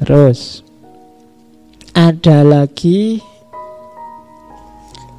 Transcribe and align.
Terus 0.00 0.64
ada 1.92 2.40
lagi 2.40 3.20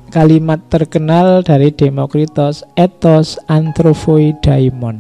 kalimat 0.10 0.58
terkenal 0.74 1.46
dari 1.46 1.70
Demokritos 1.70 2.66
etos 2.74 3.38
anthrophoidaimon. 3.46 4.98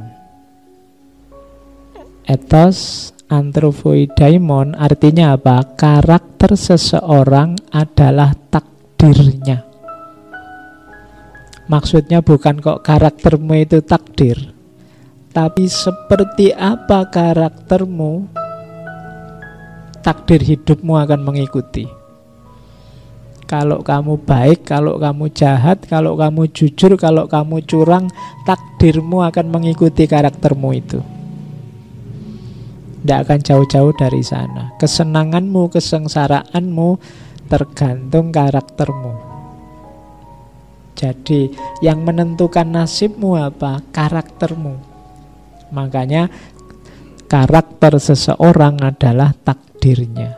Etos 2.29 3.09
anthrophoidaimon 3.27 4.77
artinya 4.77 5.33
apa? 5.33 5.65
Karakter 5.73 6.53
seseorang 6.53 7.57
adalah 7.73 8.37
takdirnya. 8.53 9.65
Maksudnya 11.65 12.21
bukan 12.21 12.61
kok 12.61 12.85
karaktermu 12.85 13.65
itu 13.65 13.81
takdir, 13.81 14.37
tapi 15.33 15.65
seperti 15.65 16.51
apa 16.51 17.07
karaktermu 17.07 18.40
takdir 20.01 20.41
hidupmu 20.41 20.97
akan 20.97 21.21
mengikuti. 21.21 21.85
Kalau 23.45 23.83
kamu 23.83 24.23
baik, 24.23 24.63
kalau 24.63 24.95
kamu 24.95 25.27
jahat, 25.35 25.83
kalau 25.83 26.15
kamu 26.15 26.47
jujur, 26.55 26.95
kalau 26.95 27.27
kamu 27.27 27.59
curang, 27.67 28.07
takdirmu 28.47 29.27
akan 29.27 29.51
mengikuti 29.51 30.07
karaktermu 30.07 30.69
itu. 30.71 31.03
Tidak 33.01 33.19
akan 33.27 33.39
jauh-jauh 33.43 33.91
dari 33.97 34.23
sana. 34.23 34.71
Kesenanganmu, 34.79 35.67
kesengsaraanmu 35.67 36.89
tergantung 37.51 38.31
karaktermu. 38.31 39.13
Jadi 40.95 41.51
yang 41.81 42.05
menentukan 42.05 42.69
nasibmu 42.69 43.35
apa? 43.35 43.83
Karaktermu. 43.89 44.77
Makanya 45.73 46.29
karakter 47.31 47.95
seseorang 47.95 48.83
adalah 48.83 49.31
takdir 49.31 49.71
takdirnya. 49.81 50.37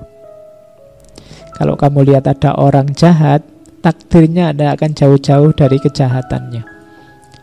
Kalau 1.51 1.75
kamu 1.75 2.07
lihat 2.07 2.31
ada 2.31 2.55
orang 2.55 2.95
jahat, 2.95 3.43
takdirnya 3.83 4.55
Anda 4.55 4.71
akan 4.71 4.95
jauh-jauh 4.95 5.51
dari 5.51 5.83
kejahatannya. 5.83 6.63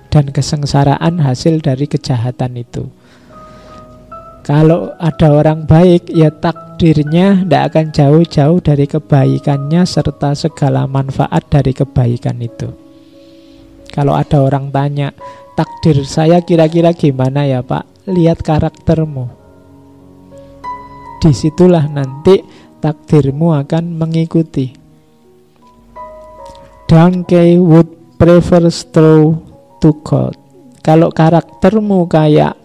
Dan 0.09 0.33
kesengsaraan 0.33 1.21
hasil 1.21 1.61
dari 1.61 1.85
kejahatan 1.85 2.57
itu. 2.57 2.89
Kalau 4.43 4.97
ada 4.97 5.29
orang 5.31 5.69
baik, 5.69 6.09
ya 6.09 6.33
takdirnya 6.33 7.45
tidak 7.45 7.63
akan 7.71 7.87
jauh-jauh 7.93 8.59
dari 8.65 8.89
kebaikannya 8.89 9.85
serta 9.85 10.33
segala 10.33 10.89
manfaat 10.89 11.47
dari 11.53 11.77
kebaikan 11.77 12.41
itu. 12.41 12.73
Kalau 13.93 14.17
ada 14.17 14.41
orang 14.41 14.73
tanya, 14.73 15.13
takdir 15.55 16.03
saya 16.09 16.41
kira-kira 16.41 16.97
gimana 16.97 17.47
ya 17.47 17.61
Pak? 17.63 18.11
Lihat 18.11 18.43
karaktermu 18.43 19.40
di 21.21 21.37
situlah 21.37 21.85
nanti 21.85 22.41
takdirmu 22.81 23.53
akan 23.61 24.01
mengikuti. 24.01 24.73
Donkey 26.89 27.61
would 27.61 28.17
prefer 28.17 28.67
straw 28.73 29.37
to 29.79 29.91
gold. 30.01 30.35
Kalau 30.81 31.13
karaktermu 31.13 32.09
kayak 32.09 32.57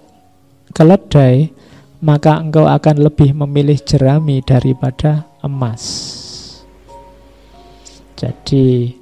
keledai, 0.72 1.52
maka 2.02 2.40
engkau 2.40 2.66
akan 2.66 3.06
lebih 3.06 3.36
memilih 3.36 3.78
jerami 3.84 4.40
daripada 4.40 5.28
emas. 5.44 5.84
Jadi, 8.16 8.96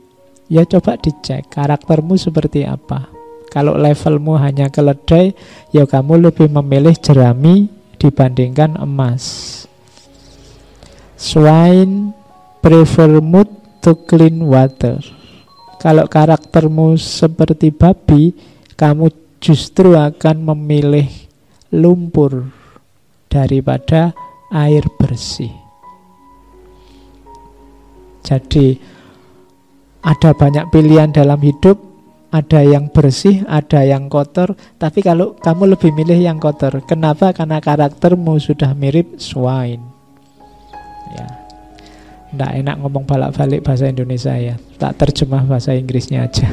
ya 0.50 0.66
coba 0.66 0.98
dicek 0.98 1.48
karaktermu 1.54 2.18
seperti 2.18 2.66
apa. 2.66 3.06
Kalau 3.54 3.78
levelmu 3.78 4.34
hanya 4.42 4.74
keledai, 4.74 5.30
ya 5.70 5.86
kamu 5.86 6.26
lebih 6.26 6.50
memilih 6.50 6.98
jerami 6.98 7.70
dibandingkan 8.04 8.76
emas. 8.76 9.64
Swine 11.16 12.12
prefer 12.60 13.24
mood 13.24 13.48
to 13.80 13.96
clean 14.04 14.44
water. 14.44 15.00
Kalau 15.80 16.04
karaktermu 16.12 17.00
seperti 17.00 17.72
babi, 17.72 18.36
kamu 18.76 19.08
justru 19.40 19.96
akan 19.96 20.52
memilih 20.52 21.08
lumpur 21.72 22.52
daripada 23.32 24.12
air 24.52 24.84
bersih. 25.00 25.52
Jadi 28.24 28.80
ada 30.04 30.32
banyak 30.32 30.72
pilihan 30.72 31.12
dalam 31.12 31.40
hidup, 31.40 31.80
ada 32.34 32.66
yang 32.66 32.90
bersih, 32.90 33.46
ada 33.46 33.86
yang 33.86 34.10
kotor. 34.10 34.58
Tapi 34.82 35.06
kalau 35.06 35.38
kamu 35.38 35.78
lebih 35.78 35.94
milih 35.94 36.18
yang 36.18 36.42
kotor, 36.42 36.82
kenapa? 36.90 37.30
Karena 37.30 37.62
karaktermu 37.62 38.42
sudah 38.42 38.74
mirip 38.74 39.22
swine. 39.22 39.86
Ya, 41.14 41.30
tidak 42.34 42.52
enak 42.58 42.76
ngomong 42.82 43.06
balik-balik 43.06 43.62
bahasa 43.62 43.86
Indonesia 43.86 44.34
ya. 44.34 44.58
Tak 44.82 44.98
terjemah 44.98 45.46
bahasa 45.46 45.78
Inggrisnya 45.78 46.26
aja. 46.26 46.50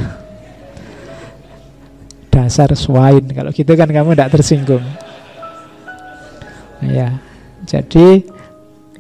Dasar 2.29 2.77
swine. 2.77 3.33
Kalau 3.33 3.49
gitu 3.49 3.73
kan 3.73 3.89
kamu 3.89 4.13
tidak 4.13 4.37
tersinggung. 4.37 4.85
Ya, 6.85 7.17
jadi 7.65 8.25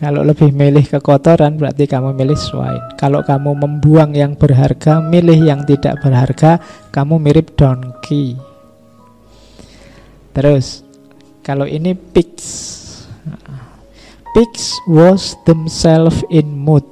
kalau 0.00 0.24
lebih 0.24 0.48
milih 0.56 0.88
kekotoran 0.88 1.60
berarti 1.60 1.84
kamu 1.84 2.16
milih 2.16 2.40
swine. 2.40 2.96
Kalau 2.96 3.20
kamu 3.20 3.52
membuang 3.52 4.16
yang 4.16 4.32
berharga, 4.32 5.04
milih 5.04 5.36
yang 5.36 5.68
tidak 5.68 6.00
berharga, 6.00 6.56
kamu 6.88 7.20
mirip 7.20 7.52
donkey. 7.52 8.40
Terus, 10.32 10.80
kalau 11.44 11.68
ini 11.68 11.92
pigs. 11.92 12.48
Pigs 14.32 14.78
wash 14.88 15.36
themselves 15.44 16.24
in 16.32 16.48
mud, 16.54 16.86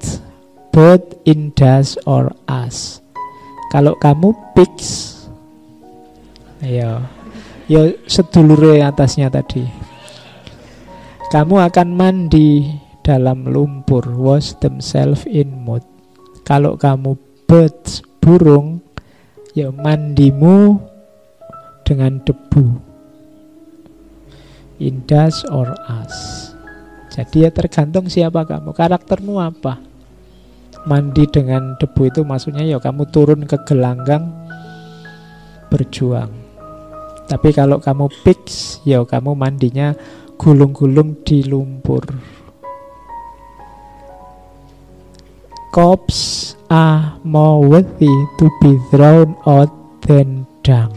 both 0.75 1.17
in 1.25 1.55
dust 1.57 1.97
or 2.05 2.35
ash. 2.45 3.01
Kalau 3.73 3.97
kamu 3.97 4.37
pigs, 4.53 5.15
ayo, 6.61 6.99
ya 7.71 7.83
sedulure 8.05 8.83
atasnya 8.83 9.31
tadi. 9.31 9.65
Kamu 11.31 11.63
akan 11.63 11.89
mandi 11.95 12.88
dalam 13.09 13.49
lumpur, 13.49 14.05
wash 14.21 14.53
themselves 14.61 15.25
in 15.25 15.49
mud. 15.65 15.81
Kalau 16.45 16.77
kamu 16.77 17.17
birds, 17.49 18.05
burung, 18.21 18.85
ya 19.57 19.73
mandimu 19.73 20.77
dengan 21.89 22.21
debu. 22.21 22.85
In 24.77 25.09
dust 25.09 25.49
or 25.49 25.73
us. 25.89 26.53
Jadi 27.09 27.49
ya 27.49 27.51
tergantung 27.51 28.13
siapa 28.13 28.45
kamu, 28.45 28.77
karaktermu 28.77 29.41
apa. 29.41 29.81
Mandi 30.85 31.25
dengan 31.33 31.81
debu 31.81 32.13
itu 32.13 32.21
maksudnya 32.29 32.69
ya 32.69 32.77
kamu 32.77 33.09
turun 33.09 33.49
ke 33.49 33.57
gelanggang 33.65 34.29
berjuang. 35.73 36.29
Tapi 37.25 37.57
kalau 37.57 37.81
kamu 37.81 38.13
fix, 38.21 38.77
ya 38.85 39.01
kamu 39.01 39.33
mandinya 39.33 39.97
gulung-gulung 40.37 41.25
di 41.25 41.41
lumpur. 41.45 42.05
Corpse 45.71 46.57
are 46.73 47.17
more 47.25 47.61
worthy 47.65 48.13
to 48.41 48.49
be 48.61 48.77
thrown 48.89 49.37
out 49.45 49.73
than 50.05 50.49
dung. 50.65 50.93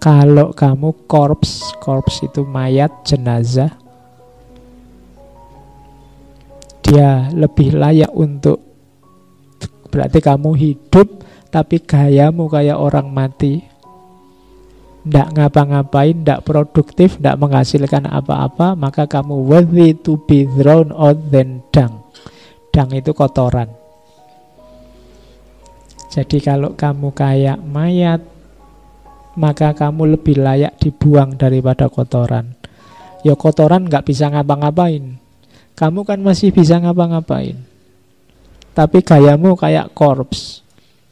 Kalau 0.00 0.56
kamu 0.56 1.04
corpse, 1.04 1.76
corpse 1.76 2.24
itu 2.24 2.40
mayat 2.48 2.88
jenazah, 3.04 3.68
dia 6.80 7.28
lebih 7.36 7.76
layak 7.76 8.08
untuk 8.16 8.64
berarti 9.92 10.18
kamu 10.24 10.56
hidup 10.56 11.20
tapi 11.52 11.82
gayamu 11.82 12.48
kayak 12.48 12.78
orang 12.78 13.10
mati. 13.10 13.66
Tidak 15.00 15.32
ngapa-ngapain, 15.32 16.12
tidak 16.12 16.44
produktif, 16.44 17.16
tidak 17.16 17.40
menghasilkan 17.40 18.04
apa-apa, 18.04 18.76
maka 18.76 19.08
kamu 19.08 19.48
worthy 19.48 19.96
to 19.96 20.20
be 20.28 20.44
thrown 20.44 20.92
out 20.92 21.16
than 21.32 21.64
dung. 21.72 22.04
Dung 22.68 22.90
itu 22.92 23.16
kotoran. 23.16 23.79
Jadi 26.10 26.42
kalau 26.42 26.74
kamu 26.74 27.14
kayak 27.14 27.62
mayat, 27.62 28.18
maka 29.38 29.70
kamu 29.70 30.18
lebih 30.18 30.42
layak 30.42 30.74
dibuang 30.82 31.38
daripada 31.38 31.86
kotoran. 31.86 32.58
Ya 33.22 33.38
kotoran 33.38 33.86
nggak 33.86 34.10
bisa 34.10 34.26
ngapa-ngapain. 34.26 35.22
Kamu 35.78 36.02
kan 36.02 36.18
masih 36.18 36.50
bisa 36.50 36.82
ngapa-ngapain. 36.82 37.54
Tapi 38.74 38.98
gayamu 39.06 39.54
kayak 39.54 39.94
korps. 39.94 40.66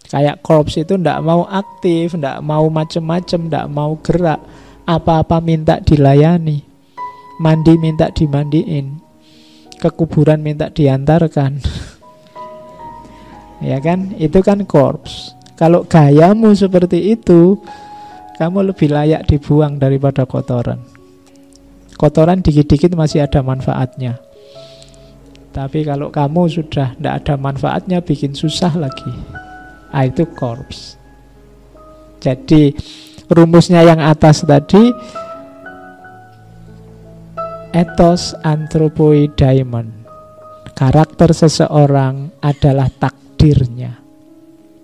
Kayak 0.09 0.41
korps 0.43 0.81
itu 0.81 0.99
ndak 0.99 1.21
mau 1.23 1.47
aktif, 1.47 2.17
ndak 2.19 2.43
mau 2.43 2.67
macem-macem, 2.67 3.47
ndak 3.47 3.67
mau 3.71 3.95
gerak. 4.03 4.43
Apa-apa 4.89 5.39
minta 5.39 5.79
dilayani. 5.79 6.65
Mandi 7.39 7.79
minta 7.79 8.11
dimandiin. 8.11 8.99
Kekuburan 9.79 10.43
minta 10.43 10.73
diantarkan. 10.75 11.63
Ya 13.59 13.79
kan? 13.83 14.15
Itu 14.19 14.43
kan 14.43 14.63
korps. 14.65 15.35
Kalau 15.59 15.83
gayamu 15.83 16.55
seperti 16.55 17.19
itu, 17.19 17.59
kamu 18.39 18.71
lebih 18.71 18.95
layak 18.95 19.27
dibuang 19.27 19.83
daripada 19.83 20.23
kotoran. 20.23 20.79
Kotoran 21.99 22.39
dikit-dikit 22.39 22.95
masih 22.95 23.27
ada 23.27 23.43
manfaatnya. 23.43 24.23
Tapi 25.51 25.83
kalau 25.83 26.15
kamu 26.15 26.47
sudah 26.47 26.95
tidak 26.95 27.15
ada 27.27 27.35
manfaatnya, 27.35 27.99
bikin 27.99 28.39
susah 28.39 28.71
lagi. 28.79 29.11
Ah, 29.91 30.07
itu 30.07 30.23
korps. 30.39 30.95
Jadi 32.23 32.79
rumusnya 33.27 33.83
yang 33.83 33.99
atas 33.99 34.47
tadi 34.47 34.95
etos 37.75 38.39
antropoi 38.47 39.27
diamond. 39.35 39.91
Karakter 40.79 41.35
seseorang 41.35 42.31
adalah 42.39 42.87
takdirnya. 43.39 44.03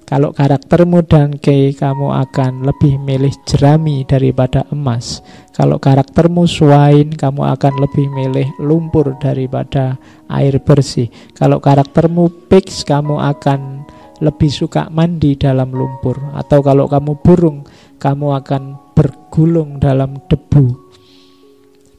Kalau 0.06 0.30
karaktermu 0.30 1.02
dangke, 1.10 1.74
kamu 1.74 2.14
akan 2.22 2.62
lebih 2.62 3.02
milih 3.02 3.34
jerami 3.50 4.06
daripada 4.06 4.62
emas. 4.70 5.26
Kalau 5.50 5.82
karaktermu 5.82 6.46
swine, 6.46 7.18
kamu 7.18 7.42
akan 7.58 7.74
lebih 7.82 8.06
milih 8.14 8.46
lumpur 8.62 9.18
daripada 9.18 9.98
air 10.30 10.62
bersih. 10.62 11.10
Kalau 11.34 11.58
karaktermu 11.58 12.46
pigs, 12.46 12.86
kamu 12.86 13.16
akan 13.16 13.90
lebih 14.22 14.54
suka 14.54 14.86
mandi 14.92 15.34
dalam 15.34 15.74
lumpur. 15.74 16.20
Atau 16.38 16.62
kalau 16.62 16.86
kamu 16.86 17.18
burung, 17.24 17.66
kamu 17.98 18.38
akan 18.38 18.62
bergulung 18.94 19.82
dalam 19.82 20.20
debu. 20.30 20.78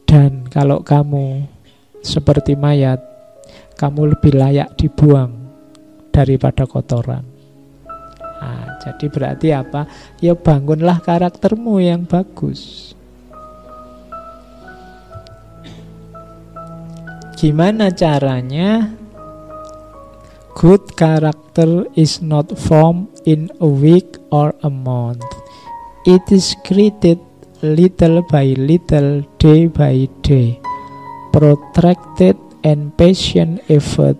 Dan 0.08 0.48
kalau 0.48 0.80
kamu 0.80 1.42
seperti 2.00 2.56
mayat, 2.56 3.02
kamu 3.76 4.14
lebih 4.14 4.32
layak 4.38 4.72
dibuang 4.78 5.45
daripada 6.16 6.64
kotoran. 6.64 7.20
Nah, 8.40 8.80
jadi 8.80 9.06
berarti 9.12 9.52
apa? 9.52 9.84
Ya 10.24 10.32
bangunlah 10.32 11.04
karaktermu 11.04 11.76
yang 11.84 12.08
bagus. 12.08 12.92
Gimana 17.36 17.92
caranya? 17.92 18.96
Good 20.56 20.96
character 20.96 21.84
is 21.92 22.24
not 22.24 22.48
formed 22.56 23.12
in 23.28 23.52
a 23.60 23.68
week 23.68 24.16
or 24.32 24.56
a 24.64 24.72
month. 24.72 25.28
It 26.08 26.24
is 26.32 26.56
created 26.64 27.20
little 27.60 28.24
by 28.24 28.56
little, 28.56 29.20
day 29.36 29.68
by 29.68 30.08
day. 30.24 30.56
Protracted 31.28 32.40
and 32.64 32.96
patient 32.96 33.60
effort 33.68 34.16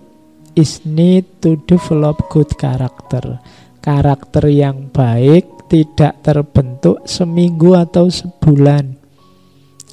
is 0.56 0.82
need 0.88 1.28
to 1.44 1.60
develop 1.68 2.26
good 2.32 2.48
character. 2.56 3.38
Karakter 3.84 4.50
yang 4.50 4.90
baik 4.90 5.70
tidak 5.70 6.18
terbentuk 6.24 7.06
seminggu 7.06 7.78
atau 7.78 8.10
sebulan, 8.10 8.98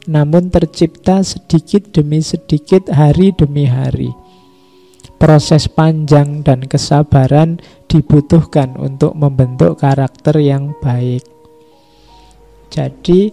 namun 0.10 0.50
tercipta 0.50 1.22
sedikit 1.22 1.94
demi 1.94 2.24
sedikit, 2.24 2.90
hari 2.90 3.36
demi 3.36 3.70
hari. 3.70 4.10
Proses 5.22 5.70
panjang 5.70 6.42
dan 6.42 6.66
kesabaran 6.68 7.62
dibutuhkan 7.88 8.76
untuk 8.76 9.14
membentuk 9.14 9.80
karakter 9.80 10.42
yang 10.42 10.74
baik. 10.82 11.24
Jadi, 12.74 13.32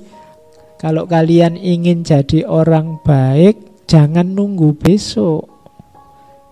kalau 0.76 1.08
kalian 1.08 1.56
ingin 1.56 2.04
jadi 2.04 2.44
orang 2.46 3.00
baik, 3.02 3.84
jangan 3.88 4.36
nunggu 4.36 4.76
besok. 4.76 5.59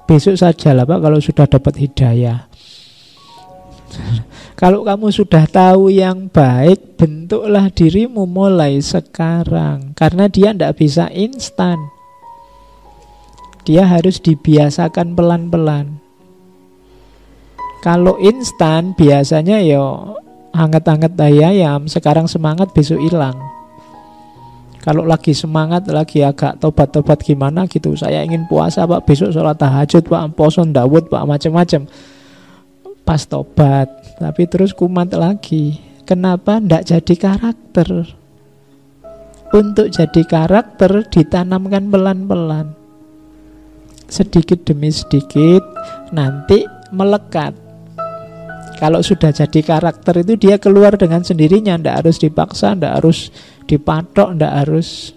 Besok 0.09 0.41
saja 0.41 0.73
lah 0.73 0.89
Pak 0.89 1.05
kalau 1.05 1.21
sudah 1.21 1.45
dapat 1.45 1.85
hidayah. 1.85 2.49
Kalau 4.59 4.83
kamu 4.83 5.15
sudah 5.15 5.47
tahu 5.47 5.87
yang 5.87 6.27
baik, 6.29 6.99
bentuklah 6.99 7.71
dirimu 7.71 8.27
mulai 8.27 8.83
sekarang. 8.83 9.95
Karena 9.95 10.27
dia 10.27 10.51
tidak 10.51 10.83
bisa 10.83 11.07
instan. 11.15 11.79
Dia 13.63 13.87
harus 13.87 14.19
dibiasakan 14.19 15.15
pelan-pelan. 15.15 16.03
Kalau 17.87 18.19
instan 18.19 18.99
biasanya 18.99 19.63
ya 19.63 19.79
hangat-hangat 20.51 21.15
ayam, 21.23 21.87
sekarang 21.87 22.27
semangat 22.27 22.75
besok 22.75 22.99
hilang. 22.99 23.39
Kalau 24.89 25.05
lagi 25.05 25.37
semangat, 25.37 25.85
lagi 25.93 26.25
agak 26.25 26.65
tobat-tobat 26.65 27.21
gimana 27.21 27.69
gitu, 27.69 27.93
saya 27.93 28.25
ingin 28.25 28.49
puasa 28.49 28.89
pak, 28.89 29.05
besok 29.05 29.37
sholat 29.37 29.61
tahajud 29.61 30.01
pak, 30.01 30.33
poson 30.33 30.73
dawud 30.73 31.13
pak, 31.13 31.29
macam-macam 31.29 31.85
pas 33.05 33.21
tobat. 33.29 33.85
Tapi 34.17 34.49
terus 34.49 34.73
kumat 34.73 35.13
lagi. 35.13 35.77
Kenapa 36.09 36.57
ndak 36.57 36.89
jadi 36.89 37.15
karakter? 37.21 38.17
Untuk 39.53 39.93
jadi 39.93 40.23
karakter 40.25 41.05
ditanamkan 41.13 41.93
pelan-pelan. 41.93 42.73
Sedikit 44.09 44.65
demi 44.65 44.89
sedikit 44.89 45.69
nanti 46.17 46.65
melekat. 46.97 47.53
Kalau 48.81 49.05
sudah 49.05 49.37
jadi 49.37 49.61
karakter 49.61 50.25
itu 50.25 50.49
dia 50.49 50.57
keluar 50.57 50.97
dengan 50.97 51.21
sendirinya. 51.21 51.77
Ndak 51.77 52.09
harus 52.09 52.17
dipaksa 52.17 52.73
ndak 52.73 53.05
harus 53.05 53.29
dipatok 53.69 54.35
ndak 54.41 54.65
harus 54.65 55.13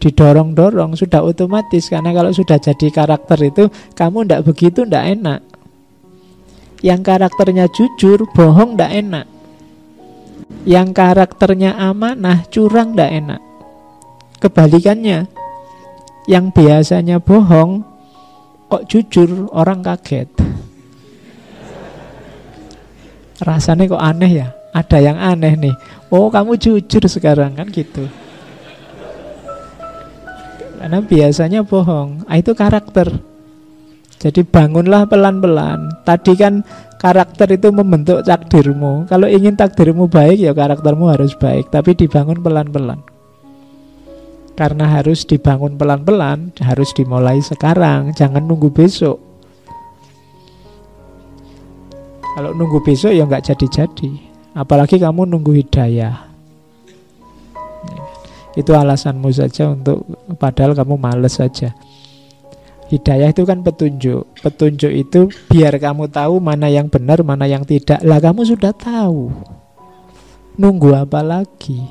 didorong-dorong 0.00 0.96
sudah 0.96 1.20
otomatis 1.20 1.92
karena 1.92 2.10
kalau 2.16 2.32
sudah 2.32 2.56
jadi 2.56 2.88
karakter 2.88 3.38
itu 3.44 3.64
kamu 3.92 4.26
ndak 4.26 4.42
begitu 4.48 4.88
ndak 4.88 5.04
enak 5.20 5.40
yang 6.84 7.00
karakternya 7.00 7.64
jujur, 7.72 8.28
bohong 8.36 8.76
ndak 8.76 8.92
enak. 8.92 9.26
Yang 10.68 10.92
karakternya 10.92 11.72
amanah, 11.80 12.44
curang 12.52 12.92
ndak 12.92 13.08
enak. 13.08 13.40
Kebalikannya, 14.36 15.24
yang 16.28 16.52
biasanya 16.52 17.24
bohong, 17.24 17.80
kok 18.68 18.84
jujur, 18.84 19.48
orang 19.56 19.80
kaget. 19.80 20.28
Rasanya 23.40 23.88
kok 23.88 24.04
aneh 24.04 24.32
ya? 24.44 24.48
Ada 24.74 24.98
yang 24.98 25.14
aneh 25.14 25.54
nih. 25.54 25.74
Oh, 26.10 26.26
kamu 26.34 26.58
jujur 26.58 27.06
sekarang 27.06 27.54
kan 27.54 27.70
gitu. 27.70 28.10
Karena 30.82 30.98
biasanya 30.98 31.62
bohong. 31.62 32.26
Ah, 32.26 32.42
itu 32.42 32.52
karakter. 32.52 33.08
Jadi 34.18 34.42
bangunlah 34.42 35.06
pelan-pelan. 35.06 36.02
Tadi 36.02 36.32
kan 36.34 36.66
karakter 36.98 37.54
itu 37.54 37.70
membentuk 37.70 38.26
takdirmu. 38.26 39.06
Kalau 39.06 39.30
ingin 39.30 39.54
takdirmu 39.54 40.10
baik 40.10 40.42
ya 40.42 40.50
karaktermu 40.50 41.06
harus 41.12 41.38
baik, 41.38 41.70
tapi 41.70 41.94
dibangun 41.94 42.42
pelan-pelan. 42.42 42.98
Karena 44.58 44.86
harus 44.98 45.22
dibangun 45.22 45.78
pelan-pelan, 45.78 46.50
harus 46.62 46.90
dimulai 46.92 47.38
sekarang, 47.42 48.10
jangan 48.14 48.42
nunggu 48.42 48.74
besok. 48.74 49.22
Kalau 52.34 52.50
nunggu 52.50 52.82
besok 52.82 53.14
ya 53.14 53.22
nggak 53.22 53.54
jadi-jadi. 53.54 54.33
Apalagi 54.54 55.02
kamu 55.02 55.26
nunggu 55.26 55.50
hidayah. 55.50 56.30
Itu 58.54 58.70
alasanmu 58.70 59.34
saja 59.34 59.74
untuk 59.74 60.06
padahal 60.38 60.78
kamu 60.78 60.94
males 60.94 61.42
saja. 61.42 61.74
Hidayah 62.86 63.34
itu 63.34 63.42
kan 63.42 63.66
petunjuk. 63.66 64.22
Petunjuk 64.38 64.92
itu 64.94 65.26
biar 65.50 65.74
kamu 65.82 66.06
tahu 66.06 66.38
mana 66.38 66.70
yang 66.70 66.86
benar, 66.86 67.26
mana 67.26 67.50
yang 67.50 67.66
tidak. 67.66 67.98
Lah 68.06 68.22
kamu 68.22 68.46
sudah 68.46 68.70
tahu. 68.70 69.34
Nunggu 70.54 70.94
apa 70.94 71.18
lagi? 71.18 71.82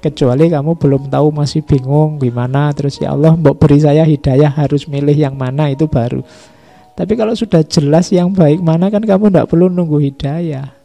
Kecuali 0.00 0.46
kamu 0.46 0.78
belum 0.78 1.02
tahu 1.12 1.28
masih 1.28 1.60
bingung 1.60 2.16
gimana 2.16 2.72
terus 2.72 2.96
ya 2.96 3.12
Allah 3.12 3.36
mbok 3.36 3.60
beri 3.60 3.84
saya 3.84 4.00
hidayah 4.00 4.48
harus 4.48 4.88
milih 4.88 5.12
yang 5.12 5.36
mana 5.36 5.68
itu 5.74 5.90
baru. 5.90 6.22
Tapi 6.96 7.12
kalau 7.18 7.36
sudah 7.36 7.60
jelas 7.66 8.08
yang 8.08 8.32
baik 8.32 8.62
mana 8.64 8.88
kan 8.88 9.04
kamu 9.04 9.28
tidak 9.28 9.50
perlu 9.52 9.68
nunggu 9.68 10.00
hidayah. 10.00 10.79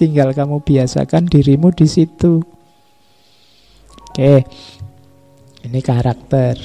Tinggal 0.00 0.32
kamu 0.32 0.64
biasakan 0.64 1.28
dirimu 1.28 1.76
di 1.76 1.84
situ. 1.84 2.40
Oke. 4.08 4.48
Ini 5.60 5.80
karakter. 5.84 6.56